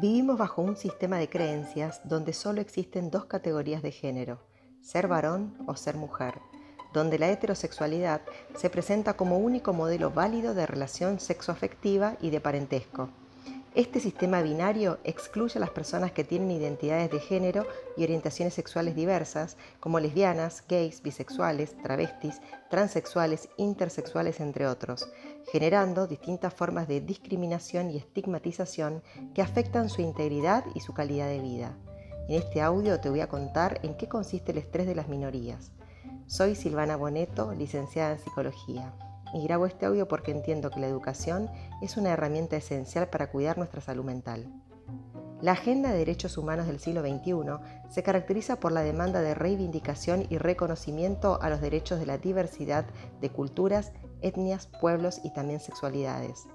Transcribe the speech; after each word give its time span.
Vivimos 0.00 0.38
bajo 0.38 0.62
un 0.62 0.76
sistema 0.76 1.18
de 1.18 1.28
creencias 1.28 2.00
donde 2.04 2.32
solo 2.32 2.60
existen 2.60 3.10
dos 3.10 3.24
categorías 3.24 3.82
de 3.82 3.90
género, 3.90 4.38
ser 4.80 5.08
varón 5.08 5.58
o 5.66 5.74
ser 5.74 5.96
mujer, 5.96 6.34
donde 6.92 7.18
la 7.18 7.28
heterosexualidad 7.28 8.20
se 8.54 8.70
presenta 8.70 9.14
como 9.14 9.38
único 9.38 9.72
modelo 9.72 10.12
válido 10.12 10.54
de 10.54 10.66
relación 10.66 11.18
sexoafectiva 11.18 12.16
y 12.20 12.30
de 12.30 12.40
parentesco. 12.40 13.08
Este 13.74 13.98
sistema 13.98 14.40
binario 14.40 14.98
excluye 15.02 15.58
a 15.58 15.60
las 15.60 15.70
personas 15.70 16.12
que 16.12 16.22
tienen 16.22 16.52
identidades 16.52 17.10
de 17.10 17.18
género 17.18 17.66
y 17.96 18.04
orientaciones 18.04 18.54
sexuales 18.54 18.94
diversas, 18.94 19.56
como 19.80 19.98
lesbianas, 19.98 20.62
gays, 20.68 21.02
bisexuales, 21.02 21.76
travestis, 21.82 22.40
transexuales, 22.70 23.48
intersexuales, 23.56 24.38
entre 24.38 24.68
otros, 24.68 25.08
generando 25.52 26.06
distintas 26.06 26.52
formas 26.52 26.88
de 26.88 27.00
discriminación 27.00 27.90
y 27.90 27.96
estigmatización 27.96 29.02
que 29.34 29.42
afectan 29.42 29.88
su 29.88 30.02
integridad 30.02 30.64
y 30.74 30.80
su 30.80 30.92
calidad 30.92 31.28
de 31.28 31.40
vida. 31.40 31.76
En 32.28 32.42
este 32.42 32.60
audio 32.60 33.00
te 33.00 33.08
voy 33.08 33.20
a 33.20 33.28
contar 33.28 33.80
en 33.82 33.96
qué 33.96 34.08
consiste 34.08 34.52
el 34.52 34.58
estrés 34.58 34.86
de 34.86 34.94
las 34.94 35.08
minorías. 35.08 35.72
Soy 36.26 36.54
Silvana 36.54 36.96
Boneto, 36.96 37.54
licenciada 37.54 38.12
en 38.12 38.18
Psicología, 38.18 38.92
y 39.32 39.42
grabo 39.44 39.66
este 39.66 39.86
audio 39.86 40.06
porque 40.08 40.30
entiendo 40.30 40.70
que 40.70 40.80
la 40.80 40.88
educación 40.88 41.50
es 41.80 41.96
una 41.96 42.10
herramienta 42.10 42.56
esencial 42.56 43.08
para 43.08 43.30
cuidar 43.30 43.56
nuestra 43.56 43.80
salud 43.80 44.04
mental. 44.04 44.52
La 45.40 45.52
Agenda 45.52 45.92
de 45.92 45.98
Derechos 45.98 46.36
Humanos 46.36 46.66
del 46.66 46.80
siglo 46.80 47.00
XXI 47.00 47.32
se 47.88 48.02
caracteriza 48.02 48.58
por 48.58 48.72
la 48.72 48.82
demanda 48.82 49.20
de 49.20 49.34
reivindicación 49.34 50.26
y 50.28 50.36
reconocimiento 50.38 51.40
a 51.40 51.48
los 51.48 51.60
derechos 51.60 52.00
de 52.00 52.06
la 52.06 52.18
diversidad 52.18 52.86
de 53.20 53.30
culturas, 53.30 53.92
etnias, 54.22 54.68
pueblos 54.80 55.20
y 55.24 55.32
también 55.32 55.60
sexualidades. 55.60 56.46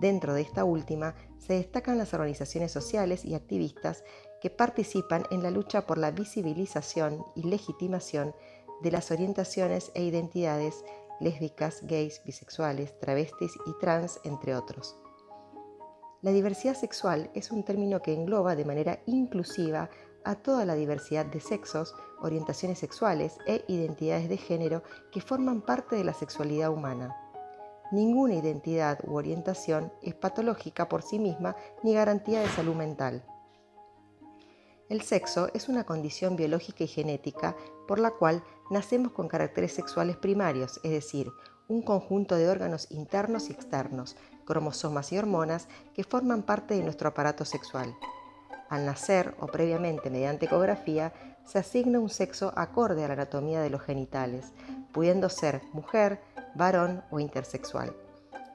Dentro 0.00 0.34
de 0.34 0.42
esta 0.42 0.64
última 0.64 1.14
se 1.38 1.54
destacan 1.54 1.98
las 1.98 2.14
organizaciones 2.14 2.72
sociales 2.72 3.24
y 3.24 3.34
activistas 3.34 4.04
que 4.40 4.50
participan 4.50 5.24
en 5.30 5.42
la 5.42 5.50
lucha 5.50 5.86
por 5.86 5.98
la 5.98 6.10
visibilización 6.10 7.24
y 7.34 7.44
legitimación 7.44 8.34
de 8.82 8.90
las 8.90 9.10
orientaciones 9.10 9.90
e 9.94 10.02
identidades 10.02 10.84
lésbicas, 11.20 11.80
gays, 11.86 12.20
bisexuales, 12.24 12.98
travestis 12.98 13.52
y 13.66 13.78
trans, 13.80 14.20
entre 14.24 14.54
otros. 14.54 14.96
La 16.22 16.32
diversidad 16.32 16.74
sexual 16.74 17.30
es 17.34 17.50
un 17.50 17.64
término 17.64 18.00
que 18.00 18.14
engloba 18.14 18.56
de 18.56 18.64
manera 18.64 19.00
inclusiva 19.06 19.90
a 20.24 20.34
toda 20.34 20.64
la 20.64 20.74
diversidad 20.74 21.26
de 21.26 21.40
sexos, 21.40 21.94
orientaciones 22.20 22.78
sexuales 22.78 23.38
e 23.46 23.64
identidades 23.68 24.28
de 24.28 24.36
género 24.36 24.82
que 25.12 25.20
forman 25.20 25.60
parte 25.60 25.96
de 25.96 26.04
la 26.04 26.14
sexualidad 26.14 26.70
humana. 26.70 27.16
Ninguna 27.92 28.34
identidad 28.34 28.98
u 29.06 29.14
orientación 29.14 29.92
es 30.02 30.14
patológica 30.14 30.88
por 30.88 31.02
sí 31.02 31.18
misma 31.18 31.54
ni 31.82 31.94
garantía 31.94 32.40
de 32.40 32.48
salud 32.48 32.74
mental. 32.74 33.24
El 34.88 35.02
sexo 35.02 35.48
es 35.54 35.68
una 35.68 35.84
condición 35.84 36.36
biológica 36.36 36.84
y 36.84 36.88
genética 36.88 37.56
por 37.86 37.98
la 37.98 38.10
cual 38.10 38.42
nacemos 38.70 39.12
con 39.12 39.28
caracteres 39.28 39.72
sexuales 39.72 40.16
primarios, 40.16 40.80
es 40.82 40.90
decir, 40.90 41.30
un 41.68 41.82
conjunto 41.82 42.36
de 42.36 42.48
órganos 42.48 42.90
internos 42.90 43.48
y 43.48 43.52
externos, 43.52 44.16
cromosomas 44.44 45.12
y 45.12 45.18
hormonas 45.18 45.68
que 45.94 46.04
forman 46.04 46.42
parte 46.42 46.74
de 46.74 46.82
nuestro 46.82 47.08
aparato 47.08 47.44
sexual. 47.44 47.94
Al 48.68 48.86
nacer 48.86 49.34
o 49.40 49.46
previamente 49.46 50.10
mediante 50.10 50.46
ecografía, 50.46 51.12
se 51.44 51.58
asigna 51.58 52.00
un 52.00 52.08
sexo 52.08 52.52
acorde 52.56 53.04
a 53.04 53.08
la 53.08 53.14
anatomía 53.14 53.60
de 53.60 53.70
los 53.70 53.82
genitales, 53.82 54.52
pudiendo 54.92 55.28
ser 55.28 55.62
mujer, 55.72 56.20
varón 56.54 57.02
o 57.10 57.20
intersexual. 57.20 57.94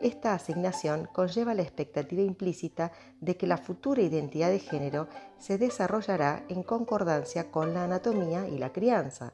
Esta 0.00 0.34
asignación 0.34 1.08
conlleva 1.10 1.54
la 1.54 1.62
expectativa 1.62 2.20
implícita 2.20 2.92
de 3.20 3.36
que 3.36 3.46
la 3.46 3.56
futura 3.56 4.02
identidad 4.02 4.50
de 4.50 4.58
género 4.58 5.08
se 5.38 5.56
desarrollará 5.56 6.44
en 6.48 6.62
concordancia 6.62 7.50
con 7.50 7.72
la 7.72 7.84
anatomía 7.84 8.46
y 8.46 8.58
la 8.58 8.72
crianza, 8.72 9.32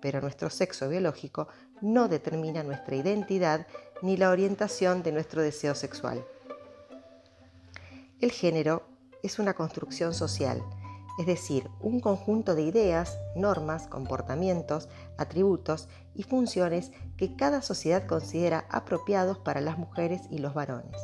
pero 0.00 0.20
nuestro 0.20 0.50
sexo 0.50 0.88
biológico 0.88 1.48
no 1.80 2.08
determina 2.08 2.62
nuestra 2.62 2.94
identidad 2.94 3.66
ni 4.02 4.16
la 4.16 4.30
orientación 4.30 5.02
de 5.02 5.12
nuestro 5.12 5.42
deseo 5.42 5.74
sexual. 5.74 6.24
El 8.20 8.30
género 8.30 8.93
es 9.24 9.38
una 9.38 9.54
construcción 9.54 10.14
social 10.14 10.62
es 11.16 11.26
decir, 11.26 11.70
un 11.80 12.00
conjunto 12.00 12.54
de 12.54 12.62
ideas, 12.62 13.18
normas, 13.36 13.86
comportamientos, 13.86 14.88
atributos 15.16 15.88
y 16.14 16.24
funciones 16.24 16.90
que 17.16 17.36
cada 17.36 17.62
sociedad 17.62 18.06
considera 18.06 18.66
apropiados 18.68 19.38
para 19.38 19.60
las 19.60 19.78
mujeres 19.78 20.22
y 20.30 20.38
los 20.38 20.54
varones. 20.54 20.96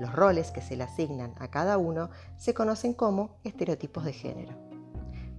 Los 0.00 0.12
roles 0.12 0.50
que 0.50 0.60
se 0.60 0.76
le 0.76 0.82
asignan 0.82 1.34
a 1.38 1.48
cada 1.48 1.78
uno 1.78 2.10
se 2.36 2.52
conocen 2.52 2.94
como 2.94 3.38
estereotipos 3.44 4.04
de 4.04 4.12
género. 4.12 4.54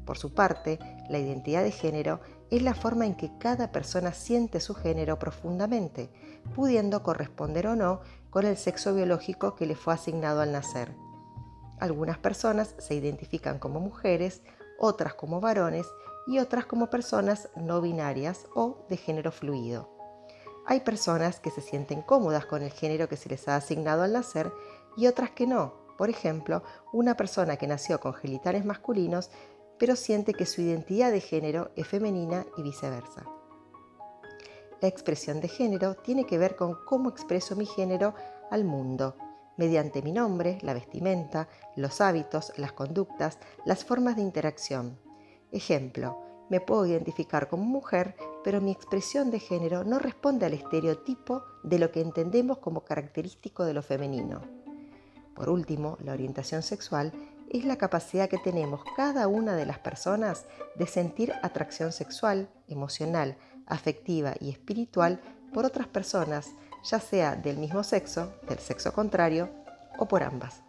Por 0.06 0.18
su 0.18 0.34
parte, 0.34 0.80
la 1.10 1.20
identidad 1.20 1.64
de 1.64 1.72
género 1.72 2.22
es 2.52 2.62
la 2.62 2.74
forma 2.74 3.06
en 3.06 3.16
que 3.16 3.38
cada 3.38 3.72
persona 3.72 4.14
siente 4.14 4.62
su 4.62 4.76
género 4.76 5.20
profundamente, 5.20 6.10
pudiendo 6.56 7.04
corresponder 7.04 7.68
o 7.68 7.76
no 7.76 8.02
con 8.30 8.46
el 8.46 8.56
sexo 8.56 8.94
biológico 8.94 9.56
que 9.56 9.66
le 9.66 9.76
fue 9.76 9.94
asignado 9.94 10.42
al 10.42 10.54
nacer 10.54 10.94
algunas 11.80 12.18
personas 12.18 12.76
se 12.78 12.96
identifican 12.96 13.60
como 13.60 13.80
mujeres, 13.80 14.42
otras 14.80 15.14
como 15.14 15.42
varones 15.42 15.88
y 16.28 16.40
otras 16.40 16.66
como 16.66 16.90
personas 16.90 17.50
no 17.56 17.82
binarias 17.82 18.48
o 18.56 18.86
de 18.90 18.98
género 18.98 19.32
fluido. 19.32 19.90
Hay 20.66 20.80
personas 20.80 21.40
que 21.40 21.52
se 21.52 21.62
sienten 21.62 22.02
cómodas 22.02 22.46
con 22.46 22.64
el 22.64 22.72
género 22.72 23.08
que 23.08 23.18
se 23.18 23.30
les 23.30 23.48
ha 23.48 23.56
asignado 23.56 24.04
al 24.04 24.14
nacer 24.14 24.52
y 24.98 25.08
otras 25.08 25.32
que 25.32 25.46
no. 25.46 25.86
Por 25.98 26.10
ejemplo, 26.10 26.64
una 26.92 27.16
persona 27.16 27.58
que 27.58 27.68
nació 27.68 28.00
con 28.00 28.14
genitales 28.14 28.66
masculinos 28.66 29.30
pero 29.78 29.96
siente 29.96 30.34
que 30.34 30.46
su 30.46 30.62
identidad 30.62 31.12
de 31.12 31.20
género 31.20 31.72
es 31.76 31.86
femenina 31.86 32.46
y 32.58 32.64
viceversa. 32.64 33.26
La 34.82 34.88
expresión 34.88 35.42
de 35.42 35.50
género 35.50 35.96
tiene 35.96 36.26
que 36.26 36.38
ver 36.38 36.56
con 36.56 36.78
cómo 36.86 37.10
expreso 37.10 37.56
mi 37.56 37.66
género 37.66 38.14
al 38.52 38.64
mundo 38.64 39.18
mediante 39.58 40.02
mi 40.02 40.12
nombre, 40.12 40.58
la 40.62 40.74
vestimenta, 40.74 41.48
los 41.76 42.02
hábitos, 42.02 42.54
las 42.58 42.74
conductas, 42.74 43.40
las 43.66 43.86
formas 43.86 44.16
de 44.16 44.22
interacción. 44.22 45.00
Ejemplo, 45.52 46.20
me 46.50 46.60
puedo 46.60 46.86
identificar 46.86 47.48
como 47.48 47.64
mujer, 47.64 48.16
pero 48.44 48.62
mi 48.62 48.72
expresión 48.72 49.32
de 49.32 49.40
género 49.40 49.84
no 49.84 50.00
responde 50.00 50.46
al 50.46 50.54
estereotipo 50.54 51.44
de 51.64 51.80
lo 51.80 51.92
que 51.92 52.02
entendemos 52.02 52.60
como 52.60 52.82
característico 52.84 53.66
de 53.66 53.74
lo 53.74 53.82
femenino. 53.82 54.42
Por 55.34 55.50
último, 55.50 55.98
la 56.04 56.14
orientación 56.14 56.62
sexual 56.62 57.12
es 57.50 57.66
la 57.66 57.78
capacidad 57.78 58.30
que 58.30 58.38
tenemos 58.38 58.82
cada 58.96 59.28
una 59.28 59.56
de 59.56 59.66
las 59.66 59.80
personas 59.80 60.46
de 60.76 60.88
sentir 60.88 61.34
atracción 61.42 61.92
sexual, 61.92 62.50
emocional, 62.68 63.38
afectiva 63.66 64.34
y 64.40 64.50
espiritual 64.50 65.22
por 65.54 65.66
otras 65.66 65.88
personas 65.88 66.52
ya 66.86 67.00
sea 67.00 67.36
del 67.36 67.58
mismo 67.58 67.84
sexo, 67.84 68.34
del 68.48 68.60
sexo 68.60 68.94
contrario 68.94 69.50
o 69.98 70.08
por 70.08 70.24
ambas. 70.24 70.62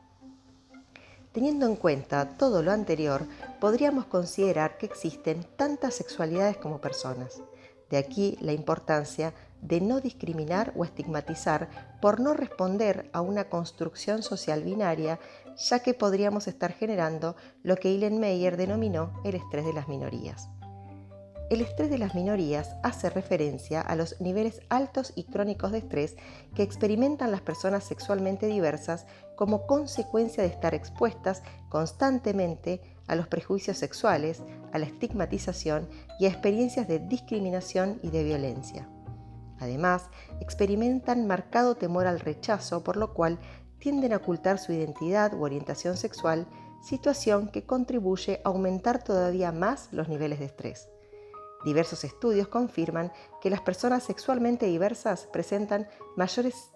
Teniendo 1.32 1.66
en 1.66 1.76
cuenta 1.76 2.30
todo 2.38 2.62
lo 2.62 2.72
anterior, 2.72 3.26
podríamos 3.60 4.06
considerar 4.06 4.78
que 4.78 4.86
existen 4.86 5.44
tantas 5.56 5.94
sexualidades 5.94 6.56
como 6.56 6.80
personas. 6.80 7.42
De 7.90 7.98
aquí 7.98 8.38
la 8.40 8.52
importancia 8.52 9.34
de 9.60 9.80
no 9.80 10.00
discriminar 10.00 10.72
o 10.76 10.84
estigmatizar 10.84 11.68
por 12.00 12.20
no 12.20 12.34
responder 12.34 13.10
a 13.12 13.20
una 13.20 13.48
construcción 13.48 14.22
social 14.22 14.62
binaria, 14.62 15.18
ya 15.56 15.80
que 15.80 15.94
podríamos 15.94 16.48
estar 16.48 16.72
generando 16.72 17.36
lo 17.62 17.76
que 17.76 17.88
Eileen 17.88 18.18
Meyer 18.18 18.56
denominó 18.56 19.20
el 19.24 19.34
estrés 19.34 19.64
de 19.64 19.72
las 19.72 19.88
minorías. 19.88 20.48
El 21.48 21.60
estrés 21.60 21.90
de 21.90 21.98
las 21.98 22.16
minorías 22.16 22.74
hace 22.82 23.08
referencia 23.08 23.80
a 23.80 23.94
los 23.94 24.20
niveles 24.20 24.62
altos 24.68 25.12
y 25.14 25.22
crónicos 25.22 25.70
de 25.70 25.78
estrés 25.78 26.16
que 26.56 26.64
experimentan 26.64 27.30
las 27.30 27.40
personas 27.40 27.84
sexualmente 27.84 28.48
diversas 28.48 29.06
como 29.36 29.64
consecuencia 29.68 30.42
de 30.42 30.48
estar 30.48 30.74
expuestas 30.74 31.44
constantemente 31.68 32.80
a 33.06 33.14
los 33.14 33.28
prejuicios 33.28 33.78
sexuales, 33.78 34.42
a 34.72 34.78
la 34.78 34.86
estigmatización 34.86 35.88
y 36.18 36.24
a 36.24 36.30
experiencias 36.30 36.88
de 36.88 36.98
discriminación 36.98 38.00
y 38.02 38.10
de 38.10 38.24
violencia. 38.24 38.88
Además, 39.60 40.10
experimentan 40.40 41.28
marcado 41.28 41.76
temor 41.76 42.08
al 42.08 42.18
rechazo, 42.18 42.82
por 42.82 42.96
lo 42.96 43.14
cual 43.14 43.38
tienden 43.78 44.12
a 44.12 44.16
ocultar 44.16 44.58
su 44.58 44.72
identidad 44.72 45.32
u 45.32 45.44
orientación 45.44 45.96
sexual, 45.96 46.48
situación 46.82 47.46
que 47.46 47.64
contribuye 47.64 48.40
a 48.44 48.48
aumentar 48.48 49.04
todavía 49.04 49.52
más 49.52 49.92
los 49.92 50.08
niveles 50.08 50.40
de 50.40 50.46
estrés. 50.46 50.88
Diversos 51.66 52.04
estudios 52.04 52.46
confirman 52.46 53.10
que 53.40 53.50
las 53.50 53.60
personas 53.60 54.04
sexualmente 54.04 54.66
diversas 54.66 55.26
presentan 55.26 55.88
mayores 56.14 56.70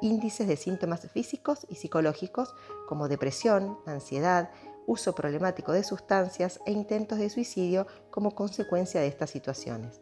índices 0.00 0.46
de 0.46 0.56
síntomas 0.56 1.10
físicos 1.10 1.66
y 1.68 1.74
psicológicos 1.74 2.54
como 2.86 3.08
depresión, 3.08 3.80
ansiedad, 3.84 4.50
uso 4.86 5.12
problemático 5.12 5.72
de 5.72 5.82
sustancias 5.82 6.60
e 6.66 6.70
intentos 6.70 7.18
de 7.18 7.30
suicidio 7.30 7.88
como 8.12 8.36
consecuencia 8.36 9.00
de 9.00 9.08
estas 9.08 9.30
situaciones. 9.30 10.00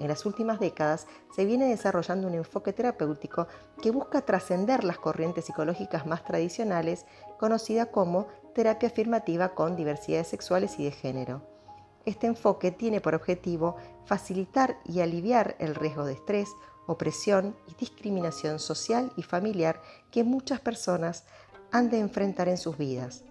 En 0.00 0.08
las 0.08 0.24
últimas 0.24 0.60
décadas 0.60 1.06
se 1.36 1.44
viene 1.44 1.68
desarrollando 1.68 2.26
un 2.26 2.36
enfoque 2.36 2.72
terapéutico 2.72 3.48
que 3.82 3.90
busca 3.90 4.22
trascender 4.22 4.82
las 4.82 4.98
corrientes 4.98 5.44
psicológicas 5.44 6.06
más 6.06 6.24
tradicionales, 6.24 7.04
conocida 7.38 7.92
como 7.92 8.28
terapia 8.54 8.88
afirmativa 8.88 9.50
con 9.50 9.76
diversidades 9.76 10.28
sexuales 10.28 10.78
y 10.78 10.84
de 10.84 10.92
género. 10.92 11.57
Este 12.04 12.26
enfoque 12.26 12.70
tiene 12.70 13.00
por 13.00 13.14
objetivo 13.14 13.76
facilitar 14.06 14.78
y 14.84 15.00
aliviar 15.00 15.56
el 15.58 15.74
riesgo 15.74 16.04
de 16.04 16.14
estrés, 16.14 16.48
opresión 16.86 17.54
y 17.66 17.74
discriminación 17.74 18.58
social 18.58 19.12
y 19.16 19.22
familiar 19.22 19.80
que 20.10 20.24
muchas 20.24 20.60
personas 20.60 21.24
han 21.70 21.90
de 21.90 21.98
enfrentar 21.98 22.48
en 22.48 22.56
sus 22.56 22.78
vidas. 22.78 23.24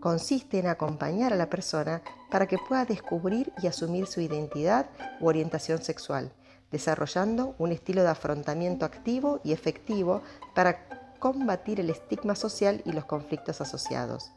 Consiste 0.00 0.58
en 0.58 0.68
acompañar 0.68 1.32
a 1.32 1.36
la 1.36 1.50
persona 1.50 2.02
para 2.30 2.46
que 2.46 2.58
pueda 2.58 2.84
descubrir 2.84 3.52
y 3.62 3.66
asumir 3.66 4.06
su 4.06 4.20
identidad 4.20 4.86
u 5.20 5.26
orientación 5.26 5.82
sexual, 5.82 6.32
desarrollando 6.70 7.54
un 7.58 7.72
estilo 7.72 8.02
de 8.02 8.08
afrontamiento 8.08 8.84
activo 8.84 9.40
y 9.44 9.52
efectivo 9.52 10.22
para 10.54 10.86
combatir 11.18 11.80
el 11.80 11.90
estigma 11.90 12.34
social 12.34 12.82
y 12.84 12.92
los 12.92 13.04
conflictos 13.04 13.60
asociados. 13.60 14.32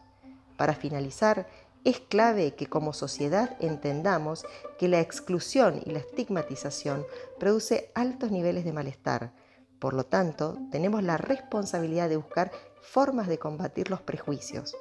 Para 0.58 0.74
finalizar, 0.74 1.48
es 1.86 2.00
clave 2.00 2.56
que 2.56 2.66
como 2.66 2.94
sociedad 2.94 3.56
entendamos 3.60 4.44
que 4.80 4.88
la 4.88 5.00
exclusión 5.00 5.82
y 5.86 5.92
la 5.92 6.00
estigmatización 6.00 7.06
produce 7.40 7.92
altos 7.94 8.32
niveles 8.32 8.66
de 8.66 8.74
malestar. 8.74 9.34
Por 9.80 9.94
lo 9.94 10.04
tanto, 10.04 10.58
tenemos 10.72 11.04
la 11.04 11.18
responsabilidad 11.18 12.10
de 12.10 12.18
buscar 12.18 12.52
formas 12.82 13.28
de 13.28 13.38
combatir 13.38 13.92
los 13.92 14.02
prejuicios. 14.02 14.76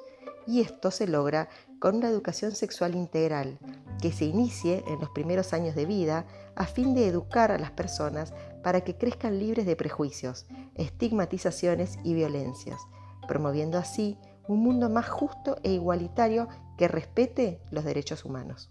Y 0.47 0.61
esto 0.61 0.89
se 0.89 1.07
logra 1.07 1.47
con 1.79 1.97
una 1.97 2.09
educación 2.09 2.53
sexual 2.53 2.95
integral 2.95 3.59
que 4.01 4.11
se 4.11 4.25
inicie 4.25 4.83
en 4.87 4.99
los 4.99 5.09
primeros 5.11 5.53
años 5.53 5.75
de 5.75 5.85
vida 5.85 6.25
a 6.55 6.65
fin 6.65 6.95
de 6.95 7.07
educar 7.07 7.51
a 7.51 7.59
las 7.59 7.71
personas 7.71 8.33
para 8.63 8.81
que 8.81 8.97
crezcan 8.97 9.37
libres 9.37 9.67
de 9.67 9.75
prejuicios, 9.75 10.47
estigmatizaciones 10.73 11.99
y 12.03 12.15
violencias, 12.15 12.79
promoviendo 13.27 13.77
así 13.77 14.17
un 14.47 14.61
mundo 14.61 14.89
más 14.89 15.07
justo 15.09 15.57
e 15.63 15.71
igualitario 15.71 16.47
que 16.77 16.87
respete 16.87 17.61
los 17.71 17.83
derechos 17.83 18.25
humanos. 18.25 18.69